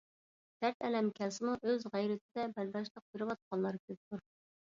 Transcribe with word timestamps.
دەرت 0.63 0.79
ئەلەم 0.87 1.09
كەلسىمۇ 1.19 1.53
ئۆز 1.67 1.85
غەيرىتدە 1.95 2.45
بەرداشلىق 2.55 3.05
بىرۋاتقانلار 3.13 3.77
كۆپتۇر 3.85 4.25